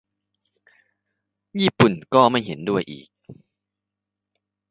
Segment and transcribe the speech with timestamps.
[1.61, 3.07] ญี่ปุ่นก็ไม่เห็นด้วยอีก